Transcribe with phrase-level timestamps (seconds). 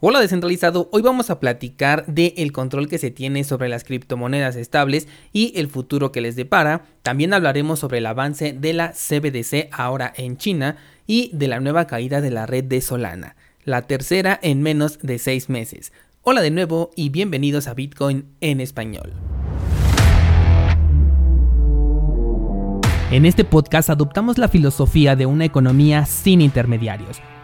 [0.00, 5.08] Hola descentralizado, hoy vamos a platicar del control que se tiene sobre las criptomonedas estables
[5.32, 6.84] y el futuro que les depara.
[7.02, 10.76] También hablaremos sobre el avance de la CBDC ahora en China
[11.08, 13.34] y de la nueva caída de la red de Solana,
[13.64, 15.92] la tercera en menos de seis meses.
[16.22, 19.14] Hola de nuevo y bienvenidos a Bitcoin en español.
[23.10, 27.22] En este podcast adoptamos la filosofía de una economía sin intermediarios,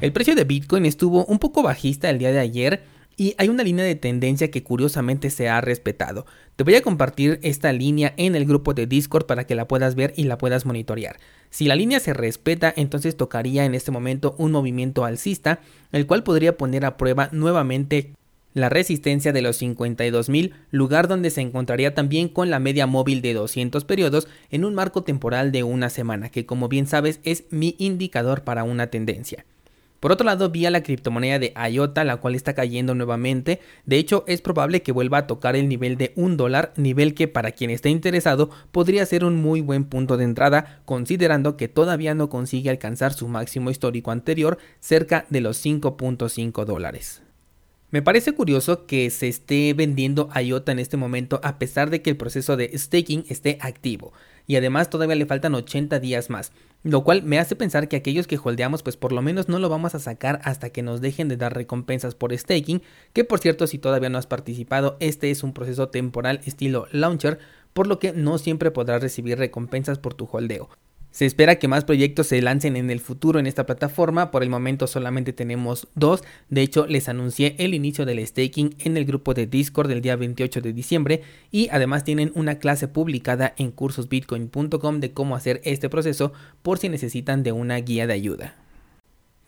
[0.00, 2.80] El precio de Bitcoin estuvo un poco bajista el día de ayer
[3.18, 6.24] y hay una línea de tendencia que curiosamente se ha respetado.
[6.56, 9.96] Te voy a compartir esta línea en el grupo de Discord para que la puedas
[9.96, 11.18] ver y la puedas monitorear.
[11.50, 15.60] Si la línea se respeta, entonces tocaría en este momento un movimiento alcista,
[15.92, 18.12] el cual podría poner a prueba nuevamente
[18.54, 23.34] la resistencia de los 52.000, lugar donde se encontraría también con la media móvil de
[23.34, 27.76] 200 periodos en un marco temporal de una semana, que como bien sabes es mi
[27.78, 29.44] indicador para una tendencia.
[30.00, 33.60] Por otro lado, vi a la criptomoneda de IOTA, la cual está cayendo nuevamente.
[33.84, 37.28] De hecho, es probable que vuelva a tocar el nivel de un dólar, nivel que
[37.28, 42.14] para quien esté interesado podría ser un muy buen punto de entrada, considerando que todavía
[42.14, 47.22] no consigue alcanzar su máximo histórico anterior, cerca de los 5.5 dólares.
[47.90, 52.10] Me parece curioso que se esté vendiendo IOTA en este momento a pesar de que
[52.10, 54.12] el proceso de staking esté activo
[54.46, 58.26] y además todavía le faltan 80 días más, lo cual me hace pensar que aquellos
[58.26, 61.28] que holdeamos pues por lo menos no lo vamos a sacar hasta que nos dejen
[61.28, 65.42] de dar recompensas por staking, que por cierto si todavía no has participado este es
[65.42, 67.38] un proceso temporal estilo launcher,
[67.72, 70.68] por lo que no siempre podrás recibir recompensas por tu holdeo.
[71.10, 74.30] Se espera que más proyectos se lancen en el futuro en esta plataforma.
[74.30, 76.22] Por el momento solamente tenemos dos.
[76.48, 80.14] De hecho, les anuncié el inicio del staking en el grupo de Discord del día
[80.14, 85.88] 28 de diciembre y además tienen una clase publicada en cursosbitcoin.com de cómo hacer este
[85.88, 86.32] proceso
[86.62, 88.54] por si necesitan de una guía de ayuda.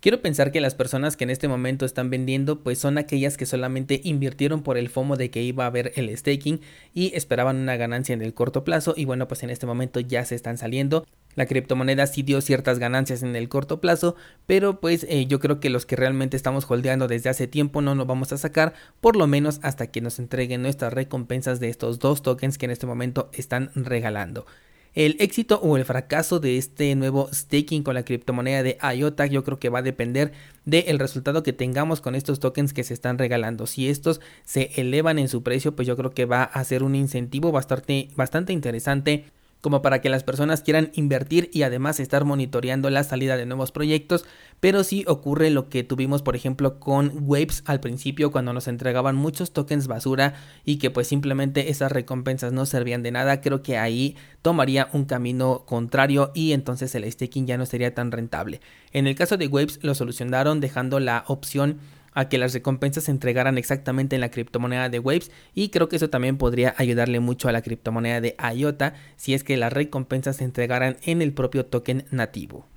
[0.03, 3.47] Quiero pensar que las personas que en este momento están vendiendo pues son aquellas que
[3.47, 6.61] solamente invirtieron por el FOMO de que iba a haber el staking
[6.93, 10.25] y esperaban una ganancia en el corto plazo y bueno pues en este momento ya
[10.25, 11.07] se están saliendo.
[11.35, 14.17] La criptomoneda sí dio ciertas ganancias en el corto plazo,
[14.47, 17.95] pero pues eh, yo creo que los que realmente estamos holdeando desde hace tiempo no
[17.95, 21.99] nos vamos a sacar, por lo menos hasta que nos entreguen nuestras recompensas de estos
[21.99, 24.47] dos tokens que en este momento están regalando.
[24.95, 29.43] El éxito o el fracaso de este nuevo staking con la criptomoneda de IOTA yo
[29.43, 30.33] creo que va a depender
[30.67, 33.67] del resultado que tengamos con estos tokens que se están regalando.
[33.67, 36.95] Si estos se elevan en su precio, pues yo creo que va a ser un
[36.95, 39.25] incentivo bastante, bastante interesante
[39.63, 43.73] como para que las personas quieran invertir y además estar monitoreando la salida de nuevos
[43.73, 44.25] proyectos,
[44.61, 49.17] pero si ocurre lo que tuvimos por ejemplo con Waves al principio cuando nos entregaban
[49.17, 50.35] muchos tokens basura
[50.65, 55.05] y que pues simplemente esas recompensas no servían de nada, creo que ahí tomaría un
[55.05, 58.61] camino contrario y entonces el staking ya no sería tan rentable.
[58.93, 61.79] En el caso de Waves lo solucionaron dejando la opción
[62.15, 65.97] a que las recompensas se entregaran exactamente en la criptomoneda de Waves y creo que
[65.97, 70.37] eso también podría ayudarle mucho a la criptomoneda de IOTA si es que las recompensas
[70.37, 72.72] se entregaran en el propio token nativo.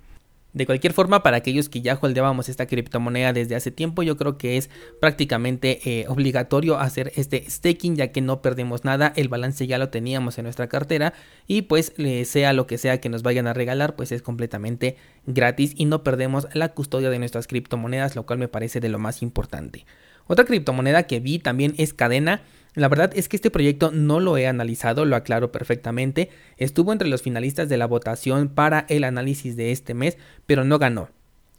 [0.56, 4.38] De cualquier forma, para aquellos que ya holdeábamos esta criptomoneda desde hace tiempo, yo creo
[4.38, 4.70] que es
[5.02, 9.90] prácticamente eh, obligatorio hacer este staking ya que no perdemos nada, el balance ya lo
[9.90, 11.12] teníamos en nuestra cartera
[11.46, 11.92] y pues
[12.24, 14.96] sea lo que sea que nos vayan a regalar, pues es completamente
[15.26, 18.98] gratis y no perdemos la custodia de nuestras criptomonedas, lo cual me parece de lo
[18.98, 19.84] más importante.
[20.26, 22.42] Otra criptomoneda que vi también es Cadena.
[22.74, 26.30] La verdad es que este proyecto no lo he analizado, lo aclaro perfectamente.
[26.58, 30.78] Estuvo entre los finalistas de la votación para el análisis de este mes, pero no
[30.78, 31.08] ganó.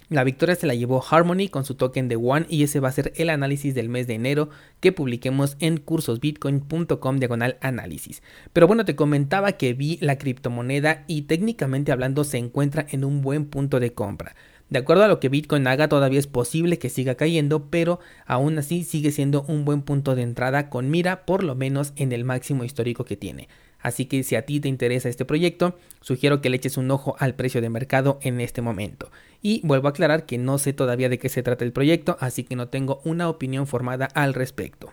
[0.10, 2.94] La victoria se la llevó Harmony con su token de One y ese va a
[2.94, 4.50] ser el análisis del mes de enero
[4.80, 8.24] que publiquemos en cursosbitcoin.com diagonal análisis.
[8.54, 13.22] Pero bueno, te comentaba que vi la criptomoneda y técnicamente hablando se encuentra en un
[13.22, 14.34] buen punto de compra.
[14.69, 18.58] De acuerdo a lo que Bitcoin haga, todavía es posible que siga cayendo, pero aún
[18.58, 22.25] así sigue siendo un buen punto de entrada con mira por lo menos en el
[22.25, 23.48] máximo histórico que tiene.
[23.80, 27.16] Así que si a ti te interesa este proyecto, sugiero que le eches un ojo
[27.19, 29.10] al precio de mercado en este momento.
[29.42, 32.44] Y vuelvo a aclarar que no sé todavía de qué se trata el proyecto, así
[32.44, 34.92] que no tengo una opinión formada al respecto.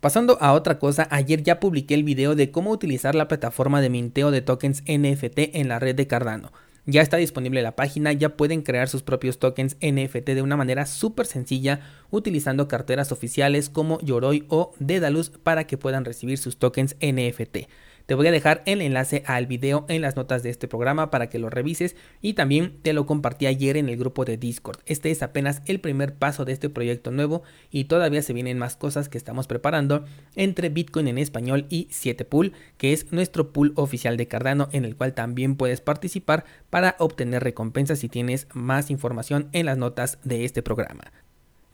[0.00, 3.90] Pasando a otra cosa, ayer ya publiqué el video de cómo utilizar la plataforma de
[3.90, 6.52] minteo de tokens NFT en la red de Cardano.
[6.86, 10.86] Ya está disponible la página, ya pueden crear sus propios tokens NFT de una manera
[10.86, 11.80] súper sencilla
[12.10, 17.68] utilizando carteras oficiales como Yoroi o Dedalus para que puedan recibir sus tokens NFT.
[18.10, 21.28] Te voy a dejar el enlace al video en las notas de este programa para
[21.28, 24.80] que lo revises y también te lo compartí ayer en el grupo de Discord.
[24.84, 28.74] Este es apenas el primer paso de este proyecto nuevo y todavía se vienen más
[28.74, 34.16] cosas que estamos preparando entre Bitcoin en español y 7pool, que es nuestro pool oficial
[34.16, 39.50] de Cardano en el cual también puedes participar para obtener recompensas si tienes más información
[39.52, 41.12] en las notas de este programa.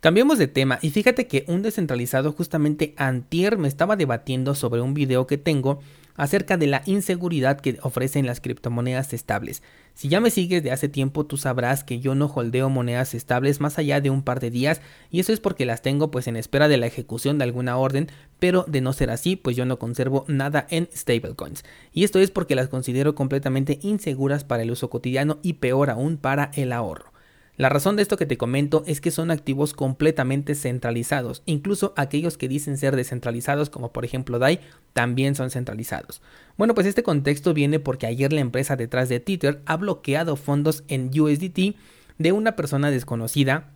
[0.07, 4.95] Cambiemos de tema y fíjate que un descentralizado justamente antier me estaba debatiendo sobre un
[4.95, 5.81] video que tengo
[6.15, 9.65] acerca de la inseguridad que ofrecen las criptomonedas estables.
[9.95, 13.61] Si ya me sigues de hace tiempo, tú sabrás que yo no holdeo monedas estables
[13.61, 14.81] más allá de un par de días
[15.11, 18.09] y eso es porque las tengo pues en espera de la ejecución de alguna orden,
[18.39, 21.65] pero de no ser así, pues yo no conservo nada en stablecoins.
[21.93, 26.17] Y esto es porque las considero completamente inseguras para el uso cotidiano y peor aún
[26.17, 27.16] para el ahorro.
[27.57, 32.37] La razón de esto que te comento es que son activos completamente centralizados, incluso aquellos
[32.37, 34.61] que dicen ser descentralizados como por ejemplo DAI
[34.93, 36.21] también son centralizados.
[36.59, 40.85] Bueno, pues este contexto viene porque ayer la empresa detrás de Tether ha bloqueado fondos
[40.89, 41.77] en USDT
[42.19, 43.71] de una persona desconocida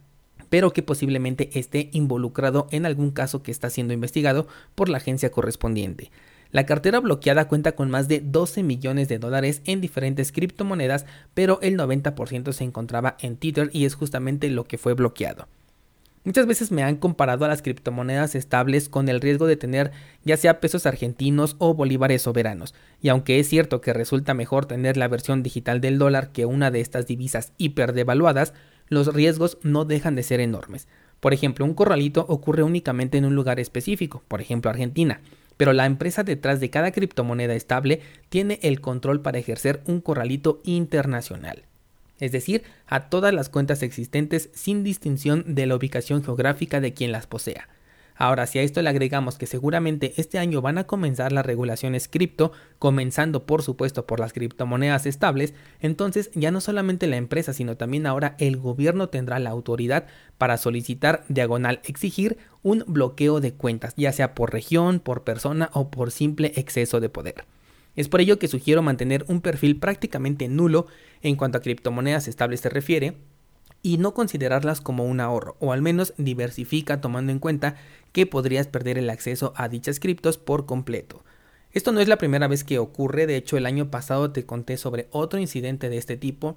[0.51, 5.31] pero que posiblemente esté involucrado en algún caso que está siendo investigado por la agencia
[5.31, 6.11] correspondiente.
[6.53, 11.61] La cartera bloqueada cuenta con más de 12 millones de dólares en diferentes criptomonedas, pero
[11.63, 15.47] el 90% se encontraba en Tether y es justamente lo que fue bloqueado.
[16.23, 19.91] Muchas veces me han comparado a las criptomonedas estables con el riesgo de tener
[20.23, 24.99] ya sea pesos argentinos o bolívares soberanos, y aunque es cierto que resulta mejor tener
[24.99, 28.53] la versión digital del dólar que una de estas divisas hiperdevaluadas,
[28.89, 30.89] los riesgos no dejan de ser enormes.
[31.21, 35.21] Por ejemplo, un corralito ocurre únicamente en un lugar específico, por ejemplo Argentina,
[35.61, 40.63] pero la empresa detrás de cada criptomoneda estable tiene el control para ejercer un corralito
[40.65, 41.65] internacional.
[42.19, 47.13] Es decir, a todas las cuentas existentes sin distinción de la ubicación geográfica de quien
[47.13, 47.69] las posea.
[48.21, 52.07] Ahora, si a esto le agregamos que seguramente este año van a comenzar las regulaciones
[52.07, 57.79] cripto, comenzando por supuesto por las criptomonedas estables, entonces ya no solamente la empresa, sino
[57.79, 60.05] también ahora el gobierno tendrá la autoridad
[60.37, 65.91] para solicitar diagonal exigir un bloqueo de cuentas, ya sea por región, por persona o
[65.91, 67.47] por simple exceso de poder.
[67.97, 70.89] Es por ello que sugiero mantener un perfil prácticamente nulo
[71.23, 73.17] en cuanto a criptomonedas estables se refiere,
[73.83, 77.77] y no considerarlas como un ahorro, o al menos diversifica tomando en cuenta
[78.13, 81.25] que podrías perder el acceso a dichas criptos por completo.
[81.73, 84.77] Esto no es la primera vez que ocurre, de hecho el año pasado te conté
[84.77, 86.57] sobre otro incidente de este tipo,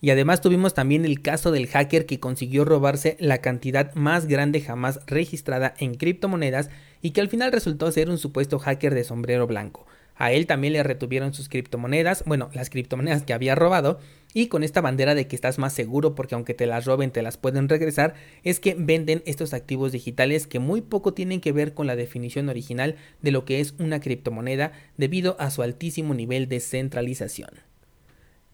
[0.00, 4.60] y además tuvimos también el caso del hacker que consiguió robarse la cantidad más grande
[4.60, 6.70] jamás registrada en criptomonedas
[7.02, 9.86] y que al final resultó ser un supuesto hacker de sombrero blanco.
[10.18, 14.00] A él también le retuvieron sus criptomonedas, bueno, las criptomonedas que había robado,
[14.34, 17.22] y con esta bandera de que estás más seguro porque aunque te las roben te
[17.22, 21.72] las pueden regresar, es que venden estos activos digitales que muy poco tienen que ver
[21.72, 26.48] con la definición original de lo que es una criptomoneda debido a su altísimo nivel
[26.48, 27.50] de centralización.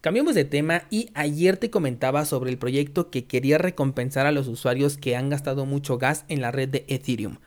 [0.03, 4.49] Cambiamos de tema y ayer te comentaba sobre el proyecto que quería recompensar a los
[4.49, 7.39] usuarios que han gastado mucho gas en la red de Ethereum.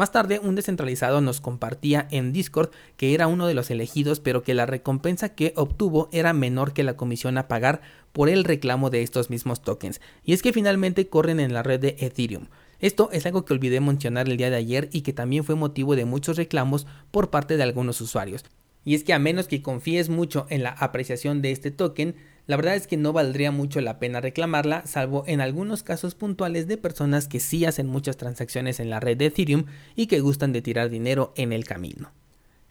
[0.00, 4.42] Más tarde, un descentralizado nos compartía en Discord que era uno de los elegidos, pero
[4.42, 7.82] que la recompensa que obtuvo era menor que la comisión a pagar
[8.14, 10.00] por el reclamo de estos mismos tokens.
[10.24, 12.46] Y es que finalmente corren en la red de Ethereum.
[12.78, 15.94] Esto es algo que olvidé mencionar el día de ayer y que también fue motivo
[15.94, 18.46] de muchos reclamos por parte de algunos usuarios.
[18.86, 22.16] Y es que a menos que confíes mucho en la apreciación de este token,
[22.50, 26.66] la verdad es que no valdría mucho la pena reclamarla, salvo en algunos casos puntuales
[26.66, 30.52] de personas que sí hacen muchas transacciones en la red de Ethereum y que gustan
[30.52, 32.10] de tirar dinero en el camino.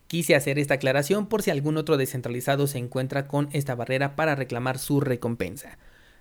[0.07, 4.35] Quise hacer esta aclaración por si algún otro descentralizado se encuentra con esta barrera para
[4.35, 5.77] reclamar su recompensa.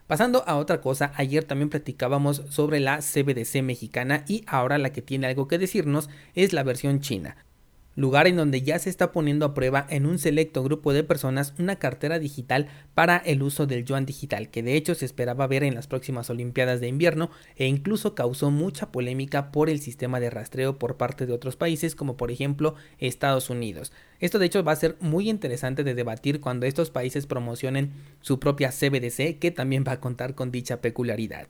[0.07, 5.03] Pasando a otra cosa, ayer también platicábamos sobre la CBDC mexicana y ahora la que
[5.03, 7.37] tiene algo que decirnos es la versión china
[7.99, 11.53] lugar en donde ya se está poniendo a prueba en un selecto grupo de personas
[11.59, 15.65] una cartera digital para el uso del yuan digital, que de hecho se esperaba ver
[15.65, 20.31] en las próximas Olimpiadas de invierno e incluso causó mucha polémica por el sistema de
[20.31, 23.91] rastreo por parte de otros países como por ejemplo Estados Unidos.
[24.21, 27.91] Esto de hecho va a ser muy interesante de debatir cuando estos países promocionen
[28.21, 31.49] su propia CBDC que también va a contar con dicha peculiaridad.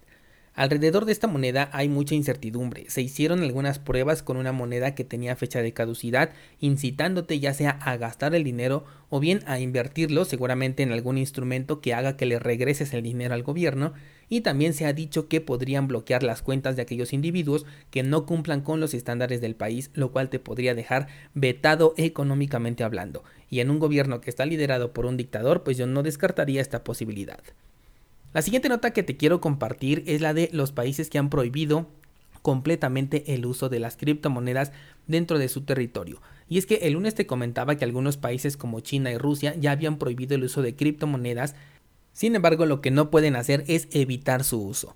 [0.58, 2.86] Alrededor de esta moneda hay mucha incertidumbre.
[2.88, 7.78] Se hicieron algunas pruebas con una moneda que tenía fecha de caducidad, incitándote ya sea
[7.80, 12.26] a gastar el dinero o bien a invertirlo seguramente en algún instrumento que haga que
[12.26, 13.92] le regreses el dinero al gobierno,
[14.28, 18.26] y también se ha dicho que podrían bloquear las cuentas de aquellos individuos que no
[18.26, 23.22] cumplan con los estándares del país, lo cual te podría dejar vetado económicamente hablando.
[23.48, 26.82] Y en un gobierno que está liderado por un dictador, pues yo no descartaría esta
[26.82, 27.38] posibilidad.
[28.32, 31.86] La siguiente nota que te quiero compartir es la de los países que han prohibido
[32.42, 34.72] completamente el uso de las criptomonedas
[35.06, 36.20] dentro de su territorio.
[36.48, 39.72] Y es que el lunes te comentaba que algunos países como China y Rusia ya
[39.72, 41.54] habían prohibido el uso de criptomonedas,
[42.12, 44.94] sin embargo lo que no pueden hacer es evitar su uso.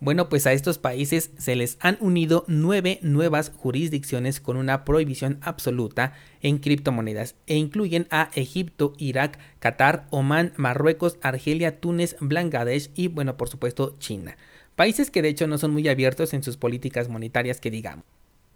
[0.00, 5.38] Bueno, pues a estos países se les han unido nueve nuevas jurisdicciones con una prohibición
[5.42, 13.08] absoluta en criptomonedas e incluyen a Egipto, Irak, Qatar, Omán, Marruecos, Argelia, Túnez, Bangladesh y
[13.08, 14.36] bueno, por supuesto China.
[14.76, 18.04] Países que de hecho no son muy abiertos en sus políticas monetarias que digamos.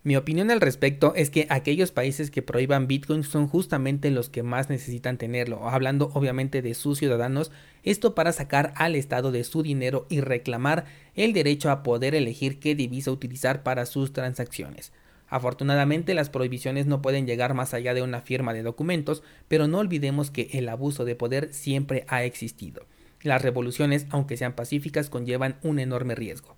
[0.05, 4.43] Mi opinión al respecto es que aquellos países que prohíban Bitcoin son justamente los que
[4.43, 7.53] más necesitan tenerlo, hablando obviamente de sus ciudadanos,
[7.85, 12.59] esto para sacar al Estado de su dinero y reclamar el derecho a poder elegir
[12.59, 14.93] qué divisa utilizar para sus transacciones.
[15.29, 19.79] Afortunadamente las prohibiciones no pueden llegar más allá de una firma de documentos, pero no
[19.79, 22.87] olvidemos que el abuso de poder siempre ha existido.
[23.23, 26.57] Las revoluciones, aunque sean pacíficas, conllevan un enorme riesgo.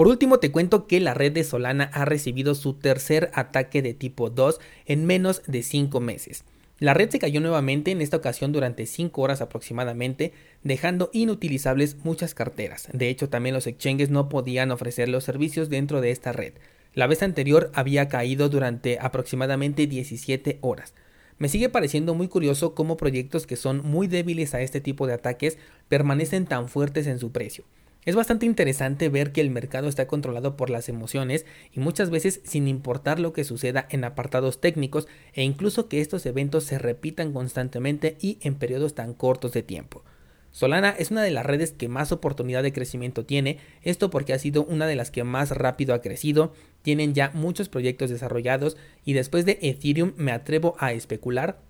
[0.00, 3.92] Por último, te cuento que la red de Solana ha recibido su tercer ataque de
[3.92, 6.44] tipo 2 en menos de 5 meses.
[6.78, 12.32] La red se cayó nuevamente en esta ocasión durante 5 horas aproximadamente, dejando inutilizables muchas
[12.32, 12.88] carteras.
[12.94, 16.54] De hecho, también los exchanges no podían ofrecer los servicios dentro de esta red.
[16.94, 20.94] La vez anterior había caído durante aproximadamente 17 horas.
[21.36, 25.12] Me sigue pareciendo muy curioso cómo proyectos que son muy débiles a este tipo de
[25.12, 25.58] ataques
[25.90, 27.66] permanecen tan fuertes en su precio.
[28.06, 32.40] Es bastante interesante ver que el mercado está controlado por las emociones y muchas veces
[32.44, 37.34] sin importar lo que suceda en apartados técnicos e incluso que estos eventos se repitan
[37.34, 40.02] constantemente y en periodos tan cortos de tiempo.
[40.50, 44.38] Solana es una de las redes que más oportunidad de crecimiento tiene, esto porque ha
[44.38, 49.12] sido una de las que más rápido ha crecido, tienen ya muchos proyectos desarrollados y
[49.12, 51.60] después de Ethereum me atrevo a especular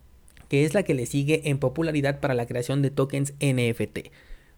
[0.48, 4.10] que es la que le sigue en popularidad para la creación de tokens NFT.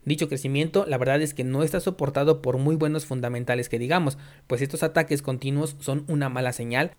[0.04, 4.18] Dicho crecimiento, la verdad es que no está soportado por muy buenos fundamentales que digamos,
[4.48, 6.92] pues estos ataques continuos son una mala señal.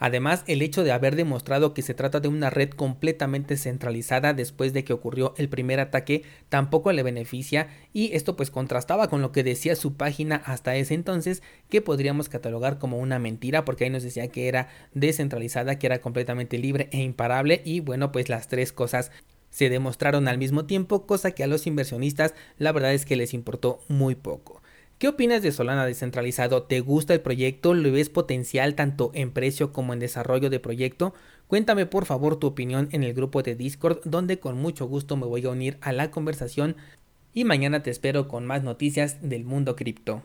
[0.00, 4.72] Además, el hecho de haber demostrado que se trata de una red completamente centralizada después
[4.72, 9.32] de que ocurrió el primer ataque tampoco le beneficia y esto pues contrastaba con lo
[9.32, 13.90] que decía su página hasta ese entonces que podríamos catalogar como una mentira porque ahí
[13.90, 18.46] nos decía que era descentralizada, que era completamente libre e imparable y bueno pues las
[18.46, 19.10] tres cosas
[19.50, 23.34] se demostraron al mismo tiempo, cosa que a los inversionistas la verdad es que les
[23.34, 24.62] importó muy poco.
[24.98, 26.64] ¿Qué opinas de Solana descentralizado?
[26.64, 27.72] ¿Te gusta el proyecto?
[27.72, 31.14] ¿Lo ves potencial tanto en precio como en desarrollo de proyecto?
[31.46, 35.26] Cuéntame por favor tu opinión en el grupo de Discord donde con mucho gusto me
[35.26, 36.76] voy a unir a la conversación
[37.32, 40.22] y mañana te espero con más noticias del mundo cripto.